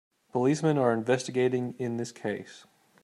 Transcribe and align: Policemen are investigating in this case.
Policemen 0.31 0.79
are 0.79 0.93
investigating 0.93 1.75
in 1.77 1.97
this 1.97 2.11
case. 2.11 2.65